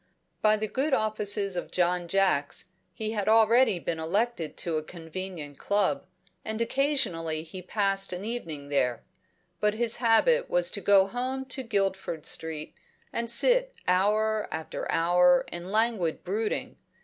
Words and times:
By 0.41 0.57
the 0.57 0.67
good 0.67 0.95
offices 0.95 1.55
of 1.55 1.69
John 1.69 2.07
Jacks 2.07 2.69
he 2.91 3.11
had 3.11 3.29
already 3.29 3.77
been 3.77 3.99
elected 3.99 4.57
to 4.57 4.77
a 4.77 4.83
convenient 4.83 5.59
club, 5.59 6.07
and 6.43 6.59
occasionally 6.59 7.43
he 7.43 7.61
passed 7.61 8.11
an 8.11 8.25
evening 8.25 8.69
there; 8.69 9.03
but 9.59 9.75
his 9.75 9.97
habit 9.97 10.49
was 10.49 10.71
to 10.71 10.81
go 10.81 11.05
home 11.05 11.45
to 11.53 11.61
Guildford 11.61 12.25
Street, 12.25 12.73
and 13.13 13.29
sit 13.29 13.75
hour 13.87 14.47
after 14.51 14.91
hour 14.91 15.45
in 15.51 15.69
languid 15.71 16.23
brooding. 16.23 16.77